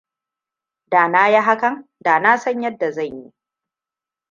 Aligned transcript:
Da 0.91 1.07
na 1.07 1.27
yi 1.29 1.41
hakan 1.41 1.89
da 2.03 2.19
na 2.19 2.37
san 2.37 2.61
yadda 2.61 2.91
zan 2.91 3.23
yi. 3.23 3.33